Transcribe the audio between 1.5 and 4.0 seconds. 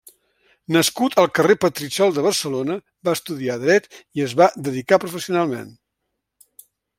Petritxol de Barcelona, va estudiar dret